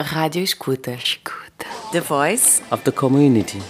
Rádio 0.00 0.42
Escuta. 0.42 0.92
Escuta. 0.92 1.66
The 1.92 2.00
Voice 2.00 2.60
of 2.72 2.82
the 2.82 2.90
Community. 2.90 3.62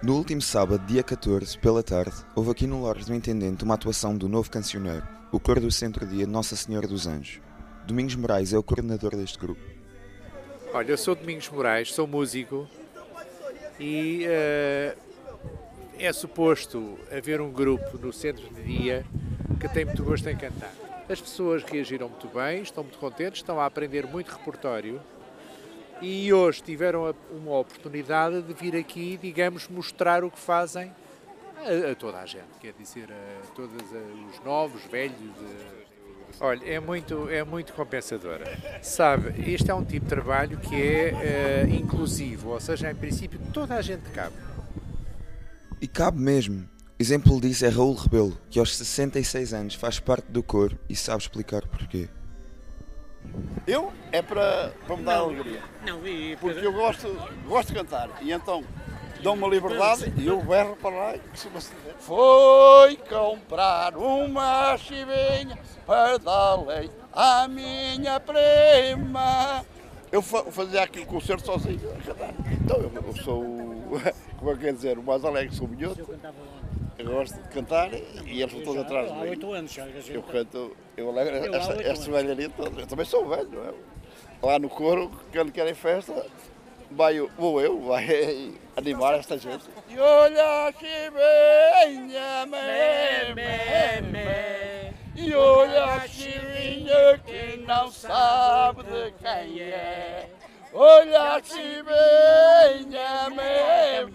No 0.00 0.14
último 0.14 0.40
sábado, 0.40 0.86
dia 0.86 1.02
14, 1.02 1.58
pela 1.58 1.82
tarde, 1.82 2.14
houve 2.36 2.52
aqui 2.52 2.64
no 2.64 2.84
Lar 2.84 3.04
do 3.04 3.12
Intendente 3.12 3.64
uma 3.64 3.74
atuação 3.74 4.16
do 4.16 4.28
novo 4.28 4.48
cancioneiro, 4.48 5.02
o 5.32 5.40
coro 5.40 5.60
do 5.60 5.70
Centro-Dia 5.72 6.28
Nossa 6.28 6.54
Senhora 6.54 6.86
dos 6.86 7.08
Anjos. 7.08 7.40
Domingos 7.84 8.14
Moraes 8.14 8.52
é 8.52 8.58
o 8.58 8.62
coordenador 8.62 9.16
deste 9.16 9.36
grupo. 9.36 9.60
Olha, 10.72 10.92
eu 10.92 10.96
sou 10.96 11.16
Domingos 11.16 11.48
Moraes, 11.48 11.92
sou 11.92 12.06
músico 12.06 12.68
e 13.78 14.26
uh, 14.26 14.98
é 15.98 16.12
suposto 16.12 16.98
haver 17.10 17.40
um 17.40 17.50
grupo 17.50 17.98
no 17.98 18.12
centro 18.12 18.48
de 18.48 18.62
dia 18.62 19.04
que 19.60 19.68
tem 19.68 19.84
muito 19.84 20.02
gosto 20.02 20.28
em 20.28 20.36
cantar. 20.36 20.72
As 21.08 21.20
pessoas 21.20 21.62
reagiram 21.62 22.08
muito 22.08 22.28
bem, 22.28 22.62
estão 22.62 22.82
muito 22.82 22.98
contentes, 22.98 23.40
estão 23.40 23.60
a 23.60 23.66
aprender 23.66 24.06
muito 24.06 24.28
repertório 24.28 25.00
e 26.00 26.32
hoje 26.32 26.62
tiveram 26.62 27.14
uma 27.30 27.58
oportunidade 27.58 28.42
de 28.42 28.52
vir 28.52 28.76
aqui, 28.76 29.18
digamos, 29.20 29.68
mostrar 29.68 30.24
o 30.24 30.30
que 30.30 30.38
fazem 30.38 30.92
a, 31.56 31.92
a 31.92 31.94
toda 31.94 32.18
a 32.18 32.26
gente, 32.26 32.58
quer 32.60 32.74
dizer, 32.78 33.08
a 33.10 33.46
todos 33.54 33.74
os 34.30 34.44
novos, 34.44 34.84
velhos. 34.84 35.16
Olha, 36.40 36.64
é 36.64 36.78
muito, 36.78 37.28
é 37.30 37.42
muito 37.42 37.72
compensadora. 37.72 38.44
Sabe, 38.82 39.50
este 39.50 39.70
é 39.70 39.74
um 39.74 39.84
tipo 39.84 40.04
de 40.04 40.10
trabalho 40.10 40.58
que 40.58 40.74
é 40.74 41.64
uh, 41.64 41.74
inclusivo, 41.74 42.50
ou 42.50 42.60
seja, 42.60 42.90
em 42.90 42.94
princípio 42.94 43.40
toda 43.52 43.74
a 43.74 43.82
gente 43.82 44.10
cabe. 44.10 44.34
E 45.80 45.86
cabe 45.86 46.20
mesmo. 46.20 46.68
Exemplo 46.98 47.40
disso 47.40 47.64
é 47.66 47.68
Raul 47.68 47.94
Rebelo, 47.94 48.38
que 48.48 48.58
aos 48.58 48.74
66 48.76 49.52
anos 49.52 49.74
faz 49.74 50.00
parte 50.00 50.30
do 50.30 50.42
coro 50.42 50.78
e 50.88 50.96
sabe 50.96 51.22
explicar 51.22 51.66
porquê. 51.66 52.08
Eu 53.66 53.92
é 54.12 54.22
para, 54.22 54.72
para 54.86 54.96
me 54.96 55.02
dar 55.02 55.16
não, 55.16 55.24
alegria. 55.26 55.60
Não, 55.84 56.06
e, 56.06 56.36
Porque 56.36 56.64
eu 56.64 56.72
gosto, 56.72 57.08
gosto 57.46 57.68
de 57.68 57.74
cantar. 57.74 58.10
E 58.22 58.32
então 58.32 58.64
dão-me 59.22 59.44
a 59.44 59.48
liberdade 59.48 60.12
e 60.16 60.26
eu 60.26 60.40
berro 60.42 60.76
para 60.76 60.96
lá. 60.96 61.14
Foi 61.98 62.96
comprar 62.96 63.96
uma 63.96 64.76
chivinha 64.78 65.58
leite 66.66 66.92
à 67.12 67.48
minha 67.48 68.20
prima. 68.20 69.64
Eu 70.10 70.22
fazia 70.22 70.82
aquele 70.82 71.06
concerto 71.06 71.46
sozinho 71.46 71.80
a. 71.90 72.52
Então 72.52 72.78
eu, 72.78 72.92
eu 72.94 73.16
sou, 73.22 73.42
como 74.38 74.50
é 74.50 74.54
que 74.54 74.60
quer 74.60 74.72
dizer, 74.72 74.98
o 74.98 75.02
mais 75.02 75.24
alegre, 75.24 75.54
sou 75.54 75.68
minhoto. 75.68 76.18
Eu 76.98 77.10
gosto 77.10 77.34
de 77.34 77.48
cantar 77.48 77.92
e 77.92 78.40
eles 78.40 78.52
estão 78.52 78.62
todos 78.62 78.80
atrás 78.82 79.08
de 79.08 79.14
mim. 79.14 79.20
Há 79.20 79.30
oito 79.30 79.52
anos 79.52 79.72
já. 79.72 79.86
Eu 79.86 80.22
canto, 80.22 80.76
eu 80.96 81.10
alegro 81.10 81.36
eu 81.36 81.54
esta, 81.54 81.82
esta 81.82 82.10
velharia 82.10 82.48
toda. 82.48 82.80
Eu 82.80 82.86
também 82.86 83.04
sou 83.04 83.28
velho, 83.28 83.48
não 83.50 83.64
é? 83.64 83.74
Lá 84.42 84.58
no 84.58 84.68
coro, 84.68 85.10
quando 85.32 85.52
querem 85.52 85.74
festa, 85.74 86.26
vai, 86.90 87.20
vou 87.36 87.60
eu, 87.60 87.80
vai 87.80 88.54
animar 88.76 89.14
esta 89.14 89.36
gente. 89.36 89.64
E 89.88 89.98
olha 89.98 90.72
que 90.72 91.10
venha, 91.10 92.46
me, 92.46 93.34
me, 93.34 94.12
me. 94.12 94.96
E 95.16 95.34
olha 95.34 96.00
que 96.08 96.28
vinha 96.38 97.18
que 97.24 97.55
não 97.66 97.90
sabe 97.90 98.82
de 98.84 99.12
quem 99.12 99.60
é. 99.60 100.30
Olha 100.72 101.40
que 101.40 101.82
venha, 101.82 103.30
me, 103.30 104.06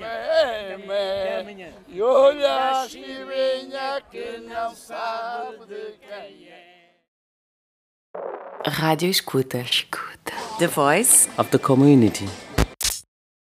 me, 0.77 1.53
me. 1.55 1.73
E 1.87 2.01
olha 2.01 2.85
que 2.87 3.01
venha 3.01 4.01
que 4.09 4.37
não 4.39 4.75
sabe 4.75 5.65
de 5.65 5.97
quem 5.99 6.47
é. 6.47 6.61
Rádio 8.67 9.09
Escuta. 9.09 9.57
Escuta. 9.57 10.33
The 10.59 10.67
Voice 10.67 11.27
of 11.39 11.49
the 11.49 11.57
Community. 11.57 12.27